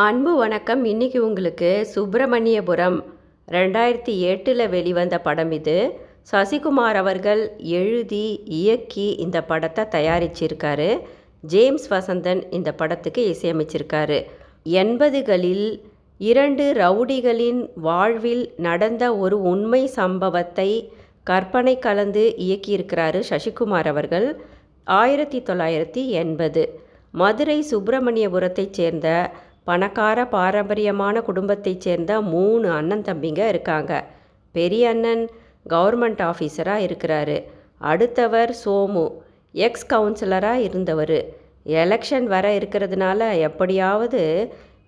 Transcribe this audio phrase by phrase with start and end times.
[0.00, 0.84] அன்பு வணக்கம்.
[0.84, 3.04] இன்னைக்கு உங்களுக்கு சுப்பிரமணியபுரம்
[3.48, 5.98] ரெண்டாயிரத்தி எட்டில் வெளிவந்த படம் இது.
[6.32, 11.00] சசிகுமார் அவர்கள் எழுதி இயக்கி இந்த படத்தை தயாரிச்சிருக்காரு.
[11.40, 14.24] ஜேம்ஸ் வசந்தன் இந்த படத்துக்கு இசையமைச்சிருக்காரு.
[14.64, 15.82] எண்பதுகளில்
[16.18, 20.92] இரண்டு ரவுடிகளின் வாழ்வில் நடந்த ஒரு உண்மை சம்பவத்தை
[21.22, 24.40] கற்பனை கலந்து இயக்கியிருக்கிறாரு சசிகுமார் அவர்கள்.
[24.84, 26.86] ஆயிரத்தி தொள்ளாயிரத்தி எண்பது.
[27.10, 29.30] மதுரை சுப்பிரமணியபுரத்தைச் சேர்ந்த
[29.68, 34.04] பணக்கார பாரம்பரியமான குடும்பத்தைச் சேர்ந்த மூணு அண்ணன் தம்பிங்க இருக்காங்க.
[34.52, 35.30] பெரிய அண்ணன்
[35.68, 37.44] கவர்மெண்ட் ஆஃபீஸராக இருக்கிறாரு.
[37.78, 39.12] அடுத்தவர் சோமு
[39.52, 41.18] எக்ஸ் கவுன்சிலராக இருந்தவர்.
[41.66, 44.22] எலெக்ஷன் வர இருக்கிறதுனால எப்படியாவது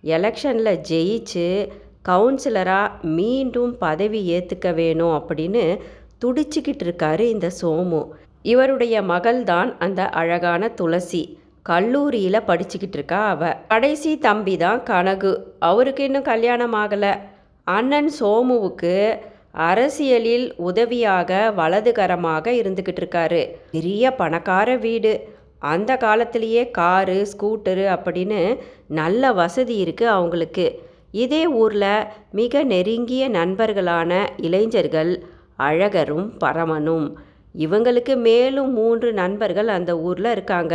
[0.04, 1.68] எலெக்ஷனில் ஜெயிச்சு
[2.08, 5.78] கவுன்சிலராக மீண்டும் பதவி ஏற்றுக்க வேணும் அப்படின்னு
[6.24, 8.06] துடிச்சிக்கிட்டு இருக்காரு இந்த சோமு.
[8.42, 11.39] இவருடைய மகள் தான் அந்த அழகான துளசி.
[11.62, 13.54] கல்லூரியில் படிச்சுக்கிட்டு இருக்கா அவ.
[13.54, 15.32] கடைசி தம்பி தான் கனகு.
[15.58, 17.18] அவருக்கு இன்னும் கல்யாணம் ஆகலை.
[17.64, 19.18] அண்ணன் சோமுவுக்கு
[19.52, 23.54] அரசியலில் உதவியாக வலதுகரமாக இருந்துக்கிட்டு இருக்காரு.
[23.70, 25.28] பெரிய பணக்கார வீடு.
[25.58, 30.66] அந்த காலத்திலேயே காரு ஸ்கூட்டரு அப்படின்னு நல்ல வசதி இருக்குது அவங்களுக்கு.
[31.10, 35.22] இதே ஊரில் மிக நெருங்கிய நண்பர்களான இளைஞர்கள்
[35.58, 37.14] அழகரும் பரமனும்.
[37.58, 40.74] இவங்களுக்கு மேலும் மூன்று நண்பர்கள் அந்த ஊரில் இருக்காங்க.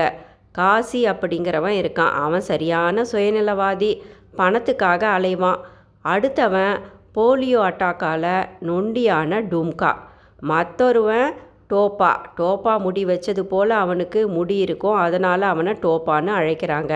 [0.58, 2.14] காசி அப்படிங்கிறவன் இருக்கான்.
[2.26, 3.92] அவன் சரியான சுயநலவாதி.
[4.38, 5.60] பணத்துக்காக அலைவான்.
[6.14, 6.76] அடுத்தவன்
[7.16, 8.32] போலியோ அட்டாக்கால்
[8.68, 9.92] நொண்டியான டும்கா.
[10.52, 11.30] மற்றொருவன்
[11.70, 12.12] டோப்பா.
[12.40, 14.98] டோப்பா முடி வச்சது போல் அவனுக்கு முடி இருக்கும்.
[15.06, 16.94] அதனால் அவனை டோப்பான்னு அழைக்கிறாங்க.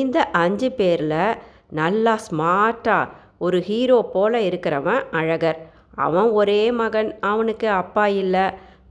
[0.00, 1.38] இந்த அஞ்சு பேரில்
[1.80, 5.58] நல்லா ஸ்மார்ட்டாக ஒரு ஹீரோ போல் இருக்கிறவன் அழகர்.
[6.06, 7.10] அவன் ஒரே மகன்.
[7.30, 8.44] அவனுக்கு அப்பா இல்லை.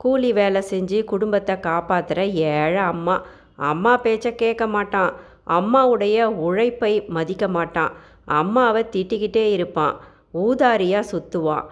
[0.03, 3.15] கூலி வேலை செஞ்சு குடும்பத்தை காப்பாற்றுற ஏழை அம்மா.
[3.55, 5.13] அம்மா பேச்சை கேட்க மாட்டான்.
[5.47, 7.91] அம்மாவுடைய உழைப்பை மதிக்க மாட்டான்.
[8.25, 9.95] அம்மாவை திட்டிக்கிட்டே இருப்பான்.
[10.33, 11.65] ஊதாரியாக சுற்றுவான்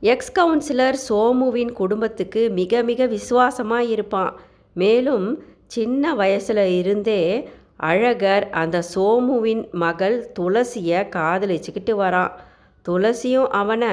[0.00, 4.32] எக்ஸ் கவுன்சிலர் சோமுவின் குடும்பத்துக்கு மிக மிக விசுவாசமாக இருப்பான்.
[4.74, 12.32] மேலும் சின்ன வயசில் இருந்தே அழகர் அந்த சோமுவின் மகள் துளசியை காதலிச்சுக்கிட்டு வரான்.
[12.88, 13.88] துளசியும் அவனை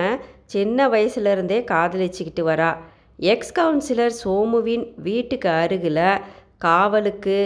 [0.46, 2.78] சின்ன வயசுலேருந்தே காதலிச்சுக்கிட்டு வரா.
[3.18, 6.22] எக்ஸ் கவுன்சிலர் சோமுவின் வீட்டுக்கு அருகில்
[6.68, 7.38] காவலுக்கு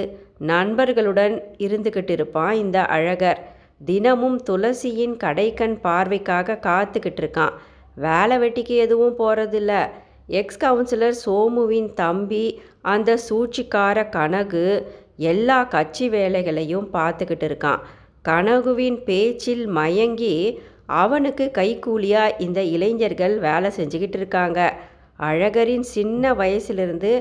[0.52, 3.40] நண்பர்களுடன் இருந்துக்கிட்டு இருப்பான் இந்த அழகர்.
[3.86, 7.56] தினமும் துளசியின் கடைக்கண் பார்வைக்காக காத்துக்கிட்டு இருக்கான்
[7.98, 9.74] வேலை வெட்டிக்கு எதுவும் போகிறதில்ல
[10.40, 12.46] எக்ஸ் கவுன்சிலர் சோமுவின் தம்பி
[12.86, 14.66] அந்த சூழ்ச்சிக்கார கனகு
[15.30, 17.84] எல்லா கட்சி வேலைகளையும் பார்த்துக்கிட்டு இருக்கான்
[18.26, 20.36] கனகுவின் பேச்சில் மயங்கி
[20.96, 24.60] அவனுக்கு கைக்கூலியாக இந்த இளைஞர்கள் வேலை செஞ்சுக்கிட்டு இருக்காங்க
[25.20, 27.12] அழகரின் சின்ன வயசுலேருந்து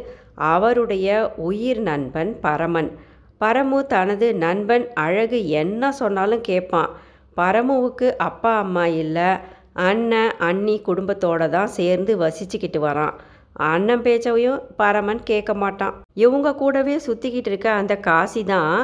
[0.52, 1.08] அவருடைய
[1.48, 2.90] உயிர் நண்பன் பரமன்.
[3.40, 6.90] பரமு தனது நண்பன் அழகு என்ன சொன்னாலும் கேட்பான்.
[7.36, 9.30] பரமுவுக்கு அப்பா அம்மா இல்லை.
[9.88, 13.14] அண்ணன் அண்ணி குடும்பத்தோடு தான் சேர்ந்து வசிச்சுக்கிட்டு வரான்.
[13.70, 15.96] அண்ணன் பேச்சையும் பரமன் கேட்க மாட்டான்.
[16.24, 18.76] இவங்க கூடவே சுற்றிக்கிட்டு இருக்க அந்த காசி தான்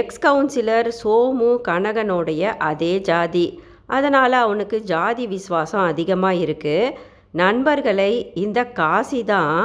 [0.00, 3.46] எக்ஸ் கவுன்சிலர் சோமு கனகனுடைய அதே ஜாதி.
[3.86, 6.94] அதனால் அவனுக்கு ஜாதி விசுவாசம் அதிகமாக இருக்குது
[7.30, 9.60] நண்பர்களை இந்த காசி தான்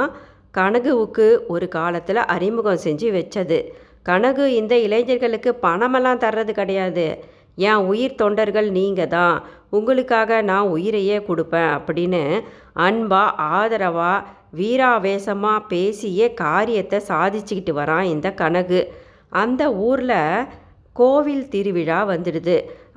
[0.58, 3.58] கனகுவுக்கு ஒரு காலத்தில் அறிமுகம் செஞ்சு வச்சது.
[4.02, 7.06] கனகு இந்த இளைஞர்களுக்கு பணமெல்லாம் தர்றது கிடையாது.
[7.68, 9.36] என் உயிர் தொண்டர்கள் நீங்கள் தான்.
[9.70, 12.22] உங்களுக்காக நான் உயிரையே கொடுப்பேன் அப்படின்னு
[12.86, 13.22] அன்பா
[13.58, 14.26] ஆதரவாக
[14.58, 18.80] வீராவேசமாக பேசியே காரியத்தை சாதிச்சுக்கிட்டு வரான் இந்த கனகு.
[19.42, 20.46] அந்த ஊரில்
[20.92, 22.56] கோவில் திருவிழா வந்துடுது.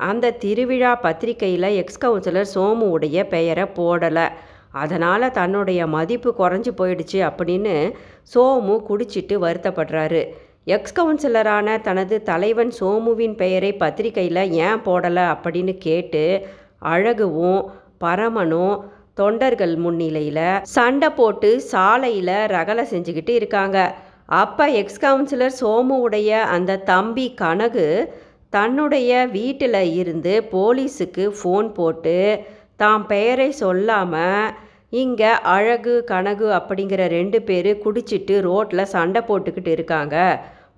[0.10, 4.28] அந்த திருவிழா பத்திரிக்கையில் எக்ஸ் கவுன்சிலர் சோமுவுடைய பெயரை போடலை.
[4.82, 7.76] அதனால் தன்னுடைய மதிப்பு குறைஞ்சி போயிடுச்சு அப்படின்னு
[8.34, 10.22] சோமு குடிச்சிட்டு வருத்தப்படுறாரு.
[10.76, 16.24] எக்ஸ் கவுன்சிலரான தனது தலைவன் சோமுவின் பெயரை பத்திரிக்கையில் ஏன் போடலை அப்படின்னு கேட்டு
[16.94, 17.62] அழகுவும்
[18.04, 18.76] பரமனும்
[19.20, 23.78] தொண்டர்கள் முன்னிலையில் சண்டை போட்டு சாலையில் ரகலை செஞ்சுக்கிட்டு இருக்காங்க.
[24.42, 27.88] அப்போ எக்ஸ் கவுன்சிலர் சோமுவுடைய அந்த தம்பி கனகு
[28.56, 32.18] தன்னுடைய வீட்டில் இருந்து போலீஸுக்கு ஃபோன் போட்டு
[32.82, 34.54] தாம் பெயரை சொல்லாமல்
[34.98, 40.16] இங்கே அழகு கனகு அப்படிங்கிற ரெண்டு பேர் குடிச்சிட்டு ரோட்டில் சண்டை போட்டுக்கிட்டு இருக்காங்க.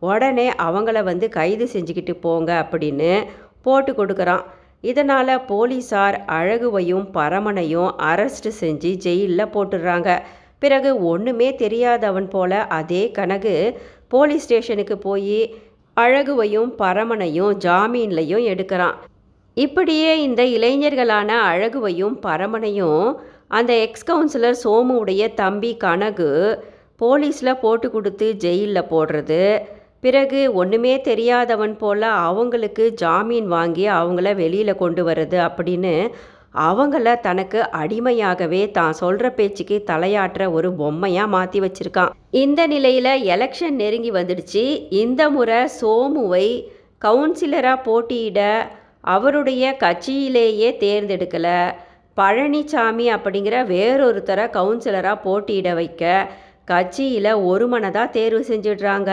[0.09, 3.11] உடனே அவங்கள வந்து கைது செஞ்சுக்கிட்டு போங்க அப்படின்னு
[3.65, 4.43] போட்டு கொடுக்குறான்.
[4.89, 10.09] இதனால் போலீஸார் அழகுவையும் பரமனையும் அரெஸ்ட் செஞ்சு ஜெயிலில் போட்டுடுறாங்க
[10.63, 13.55] பிறகு ஒன்றுமே தெரியாதவன் போல அதே கனகு
[14.13, 15.39] போலீஸ் ஸ்டேஷனுக்கு போய்
[15.97, 18.97] அழகுவையும் பரமனையும் ஜாமீன்லையும் எடுக்கிறான்.
[19.63, 23.06] இப்படியே இந்த இளைஞர்களான அழகுவையும் பரமனையும்
[23.57, 26.31] அந்த எக்ஸ் கவுன்சிலர் சோமுவுடைய தம்பி கனகு
[27.01, 29.42] போலீஸில் போட்டு கொடுத்து ஜெயிலில் போடுறது.
[30.06, 35.95] பிறகு ஒன்றுமே தெரியாதவன் போல் அவங்களுக்கு ஜாமீன் வாங்கி அவங்கள வெளியில் கொண்டு வர்றது அப்படின்னு
[36.69, 42.13] அவங்கள தனக்கு அடிமையாகவே தான் சொல்கிற பேச்சுக்கு தலையாட்டுற ஒரு பொம்மையாக மாற்றி வச்சுருக்கான்.
[42.44, 44.65] இந்த நிலையில் எலெக்ஷன் நெருங்கி வந்துடுச்சு.
[45.04, 46.48] இந்த முறை சோமுவை
[47.06, 48.42] கவுன்சிலராக போட்டியிட
[49.15, 51.59] அவருடைய கட்சியிலேயே தேர்ந்தெடுக்கலை.
[52.18, 56.04] பழனிசாமி அப்படிங்கிற வேறொருத்தரை கவுன்சிலராக போட்டியிட வைக்க
[56.65, 59.12] கட்சியில் ஒருமனதாக தேர்வு செஞ்சிடுறாங்க.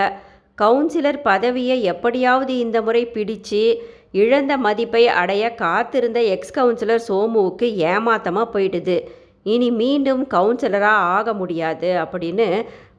[0.62, 3.62] கவுன்சிலர் பதவியை எப்படியாவது இந்த முறை பிடிச்சு
[4.22, 8.96] இழந்த மதிப்பை அடைய காத்திருந்த எக்ஸ் கவுன்சிலர் சோமுவுக்கு ஏமாத்தமாக போயிடுது.
[9.52, 12.48] இனி மீண்டும் கவுன்சிலராக ஆக முடியாது அப்படின்னு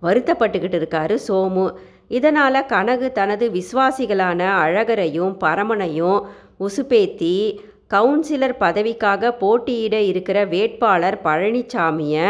[0.02, 1.66] வருத்தப்பட்டுக்கிட்டு இருக்காரு சோமு.
[2.08, 6.20] இதனால் கனகு தனது விசுவாசிகளான அழகரையும் பரமனையும்
[6.60, 7.60] உசுப்பேத்தி
[7.94, 12.28] கவுன்சிலர் பதவிக்காக போட்டியிட இருக்கிற வேட்பாளர் பழனிசாமியை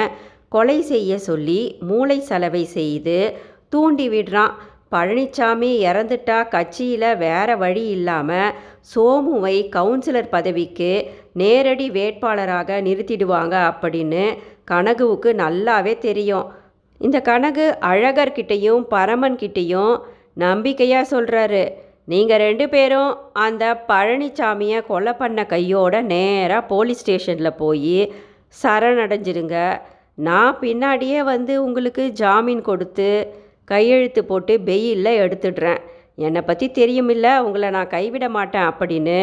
[0.50, 3.19] கொலை செய்ய சொல்லி மூளை சலவை செய்து
[3.69, 4.54] தூண்டி விடுறான்.
[4.92, 8.54] பழனிசாமி இறந்துட்டா கட்சியில் வேற வழி இல்லாமல்
[8.92, 10.92] சோமுவை கவுன்சிலர் பதவிக்கு
[11.33, 14.25] நேரடி வேட்பாளராக நிறுத்திடுவாங்க அப்படின்னு
[14.71, 16.45] கனகுவுக்கு நல்லாவே தெரியும்.
[17.01, 19.95] இந்த கனகு அழகர்கிட்டையும் பரமன்கிட்டையும்
[20.33, 21.63] நம்பிக்கையாக சொல்கிறாரு
[22.07, 23.12] நீங்கள் ரெண்டு பேரும்
[23.46, 28.00] அந்த பழனிசாமியை கொலை பண்ண கையோட நேராக போலீஸ் ஸ்டேஷனில் போய்
[28.62, 29.57] சரணடைஞ்சிருங்க.
[30.28, 33.10] நான் பின்னாடியே வந்து உங்களுக்கு ஜாமீன் கொடுத்து
[33.72, 35.81] கையெழுத்து போட்டு பெயிலில் எடுத்துடுறேன்.
[36.25, 39.19] என்னை பற்றி தெரியுமில்ல உங்களை நான் கைவிட மாட்டேன் அப்படின்னு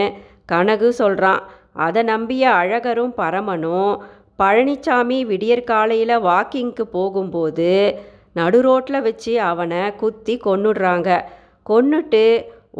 [0.52, 1.42] கனகு சொல்கிறான்
[1.84, 3.92] அதை நம்பிய அழகரும் பரமனும்
[4.40, 7.70] பழனிசாமி விடியற் காலையில் வாக்கிங்க்கு போகும்போது
[8.38, 11.08] நடு ரோட்டில் வச்சு அவனை குத்தி கொன்னுடுறாங்க.
[11.70, 12.24] கொன்னுட்டு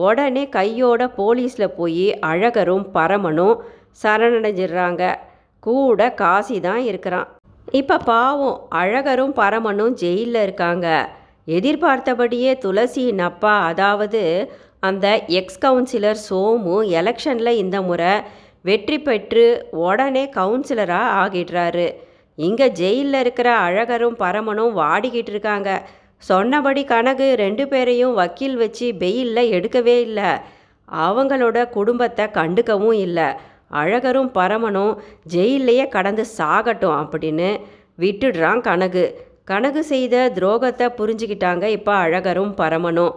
[0.05, 3.57] உடனே கையோட போலீஸில் போய் அழகரும் பரமனும்
[4.03, 5.03] சரணடைஞ்சிடுறாங்க.
[5.63, 7.29] கூட காசி தான் இருக்கிறான்.
[7.81, 10.87] இப்போ பாவம் அழகரும் பரமனும் ஜெயிலில் இருக்காங்க.
[11.57, 14.23] எதிர்பார்த்தபடியே துளசியின் அப்பா அதாவது
[14.89, 15.07] அந்த
[15.41, 18.13] எக்ஸ் கவுன்சிலர் சோமு எலெக்ஷனில் இந்த முறை
[18.69, 19.45] வெற்றி பெற்று
[19.87, 21.87] உடனே கவுன்சிலராக ஆகிடுறாரு.
[22.39, 25.71] இங்கே ஜெயிலில் இருக்கிற அழகரும் பரமனும் வாடிக்கிட்டு இருக்காங்க.
[26.29, 30.31] சொன்னபடி கனகு ரெண்டு பேரையும் வக்கீல் வச்சு பெயிலில் எடுக்கவே இல்லை.
[30.89, 33.29] அவங்களோட குடும்பத்தை கண்டுக்கவும் இல்லை.
[33.81, 34.95] அழகரும் பரமனும்
[35.35, 37.51] ஜெயிலையே கடந்து சாகட்டும் அப்படின்னு
[38.05, 39.05] விட்டுடுறான் கனகு.
[39.51, 43.15] கனகு செய்த துரோகத்தை புரிஞ்சுக்கிட்டாங்க இப்போ அழகரும் பரமனும்.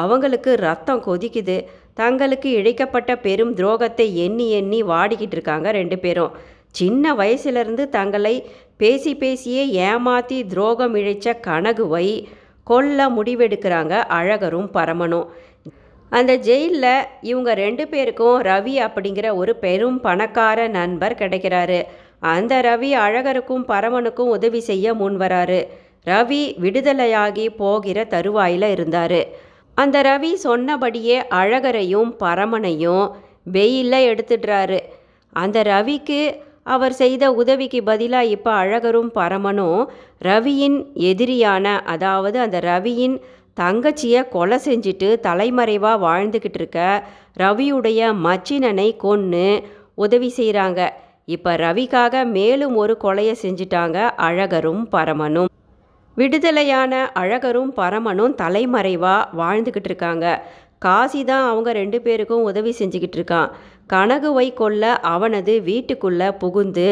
[0.00, 1.56] அவங்களுக்கு ரத்தம் கொதிக்குது.
[2.00, 6.34] தங்களுக்கு இழைக்கப்பட்ட பெரும் துரோகத்தை எண்ணி எண்ணி வாடிக்கிட்டு இருக்காங்க ரெண்டு பேரும்.
[6.70, 8.34] சின்ன வயசுலேருந்து தங்களை
[8.76, 12.06] பேசி பேசியே ஏமாற்றி துரோகம் இழைச்ச கனகுவை
[12.64, 15.26] கொல்ல முடிவெடுக்கிறாங்க அழகரும் பரமனும்.
[16.10, 21.82] அந்த ஜெயிலில் இவங்க ரெண்டு பேருக்கும் ரவி அப்படிங்கிற ஒரு பெரும் பணக்கார நண்பர் கிடைக்கிறாரு.
[22.20, 25.60] அந்த ரவி அழகருக்கும் பரமனுக்கும் உதவி செய்ய முன்வராரு
[26.06, 29.20] ரவி விடுதலையாகி போகிற தருவாயில் இருந்தார்.
[29.74, 33.10] அந்த ரவி சொன்னபடியே அழகரையும் பரமனையும்
[33.44, 34.78] வெயிலில் எடுத்துடுறாரு.
[35.32, 36.20] அந்த ரவிக்கு
[36.72, 39.82] அவர் செய்த உதவிக்கு பதிலாக இப்போ அழகரும் பரமனும்
[40.24, 40.78] ரவியின்
[41.10, 43.16] எதிரியான அதாவது அந்த ரவியின்
[43.56, 46.80] தங்கச்சியை கொலை செஞ்சுட்டு தலைமறைவாக வாழ்ந்துக்கிட்டு இருக்க
[47.36, 49.46] ரவியுடைய மச்சினனை கொன்று
[49.94, 50.80] உதவி செய்கிறாங்க
[51.28, 55.50] இப்போ ரவிக்காக மேலும் ஒரு கொலையை செஞ்சிட்டாங்க அழகரும் பரமனும்.
[56.16, 60.26] விடுதலையான அழகரும் பரமனும் தலைமறைவாக வாழ்ந்துக்கிட்டு இருக்காங்க.
[60.78, 63.50] காசி தான் அவங்க ரெண்டு பேருக்கும் உதவி செஞ்சுக்கிட்டு இருக்கான்.
[63.92, 64.84] கனகுவை கொல்ல
[65.14, 66.88] அவனது வீட்டுக்குள்ளே புகுந்து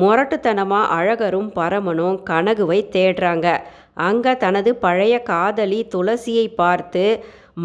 [0.00, 3.46] முரட்டுத்தனமாக அழகரும் பரமனும் கனகுவை தேடுறாங்க.
[3.94, 7.04] அங்கே தனது பழைய காதலி துளசியை பார்த்து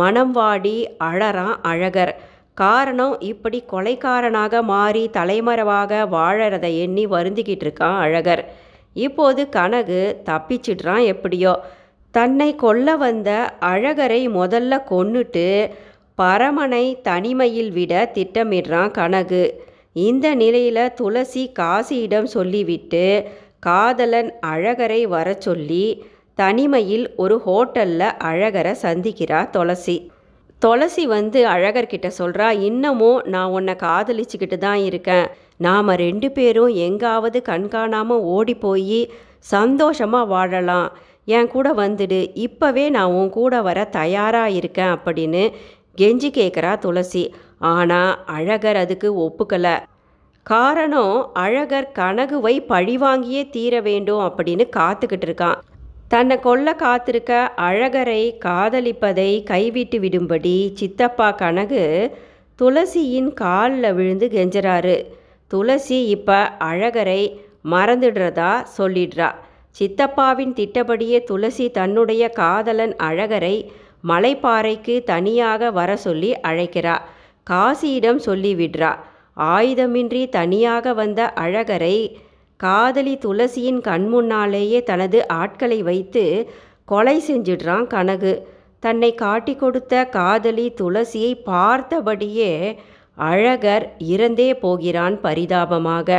[0.01, 2.13] மனம் வாடி அழறான் அழகர்.
[2.53, 8.43] காரணம் இப்படி கொலைக்காரனாக மாறி தலைமறைவாக வாழறதை எண்ணி வருந்திக்கிட்டு இருக்கான் அழகர்.
[8.93, 11.53] இப்போது கனகு தப்பிச்சிடுறான் எப்படியோ.
[12.13, 13.29] தன்னை கொல்ல வந்த
[13.61, 15.45] அழகரை முதல்ல கொன்னுட்டு
[16.17, 19.43] பரமனை தனிமையில் விட திட்டமிடுறான் கனகு.
[20.07, 23.05] இந்த நிலையில் துளசி காசியிடம் சொல்லிவிட்டு
[23.59, 25.85] காதலன் அழகரை வர சொல்லி
[26.35, 29.97] தனிமையில் ஒரு ஹோட்டலில் அழகரை சந்திக்கிறா துளசி.
[30.61, 35.27] துளசி வந்து அழகர்கிட்ட சொல்கிறா இன்னமும் நான் உன்னை காதலிச்சுக்கிட்டு தான் இருக்கேன்.
[35.57, 39.01] நாம் ரெண்டு பேரும் எங்காவது கண்காணாமல் ஓடி போய்
[39.53, 40.89] சந்தோஷமாக வாழலாம்.
[41.25, 42.21] என் கூட வந்துடு.
[42.45, 45.43] இப்போவே நான் உன் கூட வர தயாராக இருக்கேன் அப்படின்னு
[45.97, 47.23] கெஞ்சி கேட்குறா துளசி.
[47.71, 49.75] ஆனால் அழகர் அதுக்கு ஒப்புக்கலை.
[50.45, 55.59] காரணம் அழகர் கனகுவை பழிவாங்கியே தீர வேண்டும் அப்படின்னு காத்துக்கிட்டு இருக்கான்.
[56.07, 57.33] தன்னை கொல்ல காத்திருக்க
[57.67, 61.83] அழகரை காதலிப்பதை கைவிட்டு விடும்படி சித்தப்பா கனகு
[62.59, 64.97] துளசியின் காலில் விழுந்து கெஞ்சறாரு.
[65.51, 67.21] துளசி இப்போ அழகரை
[67.71, 69.29] மறந்துடுறதா சொல்லிடுறா.
[69.79, 73.55] சித்தப்பாவின் திட்டப்படியே துளசி தன்னுடைய காதலன் அழகரை
[74.03, 76.95] மலைப்பாறைக்கு தனியாக வர சொல்லி அழைக்கிறா
[77.47, 78.91] காசியிடம் சொல்லி விடுறா
[79.53, 81.97] ஆயுதமின்றி தனியாக வந்த அழகரை
[82.59, 86.23] காதலி துளசியின் கண்முன்னாலேயே தனது ஆட்களை வைத்து
[86.85, 88.33] கொலை செஞ்சிடுறான் கனகு.
[88.79, 92.51] தன்னை காட்டி கொடுத்த காதலி துளசியை பார்த்தபடியே
[93.29, 96.09] அழகர் இறந்தே போகிறான் பரிதாபமாக.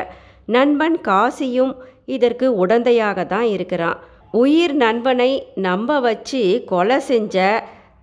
[0.46, 1.72] நண்பன் காசியும்
[2.06, 3.98] இதற்கு உடந்தையாக தான் இருக்கிறான்.
[4.34, 5.30] உயிர் நண்பனை
[5.66, 7.36] நம்ப வச்சு கொலை செஞ்ச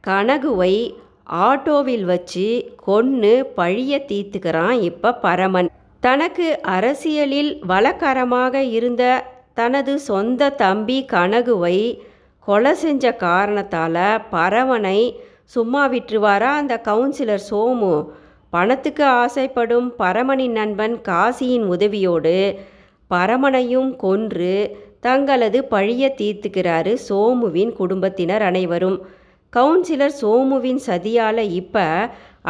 [0.07, 0.75] கனகுவை
[1.47, 5.69] ஆட்டோவில் வச்சு கொன்று பழிய தீர்த்துக்கிறான் இப்போ பரமன்.
[5.99, 9.03] தனக்கு அரசியலில் வழக்கரமாக இருந்த
[9.53, 11.77] தனது சொந்த தம்பி கனகுவை
[12.47, 14.99] கொலை செஞ்ச காரணத்தால் பரவனை
[15.45, 17.93] சும்மா விட்டுருவாரா அந்த கவுன்சிலர் சோமு?
[18.49, 22.37] பணத்துக்கு ஆசைப்படும் பரமனின் நண்பன் காசியின் உதவியோடு
[23.11, 24.53] பரமனையும் கொன்று
[24.99, 28.99] தங்களது பழிய தீர்த்துக்கிறாரு சோமுவின் குடும்பத்தினர் அனைவரும்.
[29.53, 31.85] கவுன்சிலர் சோமுவின் சதியால் இப்போ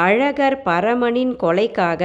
[0.05, 2.03] அழகர் பரமனின் கொலைக்காக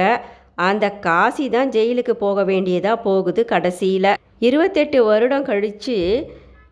[0.67, 4.11] அந்த காசி தான் ஜெயிலுக்கு போக வேண்டியதாக போகுது கடைசியில்.
[4.39, 5.97] இருபத்தெட்டு வருடம் கழித்து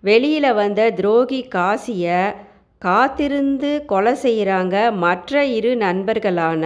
[0.03, 2.21] வெளியில் வந்த துரோகி காசியை
[2.81, 6.63] காத்திருந்து கொலை செய்கிறாங்க மற்ற இரு நண்பர்களான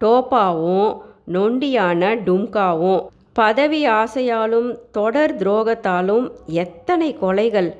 [0.00, 0.90] டோப்பாவும்
[1.34, 3.02] நொண்டியான டும்காவும்.
[3.32, 6.26] பதவி ஆசையாலும் தொடர் துரோகத்தாலும்
[6.64, 7.70] எத்தனை கொலைகள்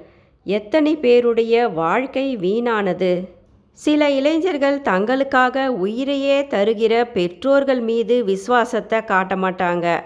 [0.46, 3.28] எத்தனை பேருடைய வாழ்க்கை வீணானது?
[3.72, 10.00] சில இளைஞர்கள் தங்களுக்காக உயிரையே தருகிற பெற்றோர்கள் மீது விசுவாசத்தை காட்ட மாட்டாங்க.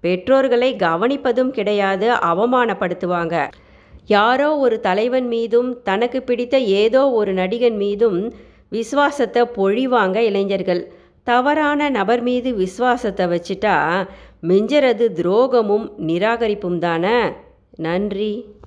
[0.00, 3.48] பெற்றோர்களை கவனிப்பதும் கிடையாது அவமானப்படுத்துவாங்க.
[4.06, 8.32] யாரோ ஒரு தலைவன் மீதும் தனக்கு பிடித்த ஏதோ ஒரு நடிகன் மீதும்
[8.68, 10.92] விசுவாசத்தை பொழிவாங்க இளைஞர்கள்.
[11.22, 14.06] தவறான நபர் மீது விசுவாசத்தை வச்சுட்டா
[14.48, 17.18] மிஞ்சறது துரோகமும் நிராகரிப்பும் தானே?
[17.76, 18.58] நன்றி.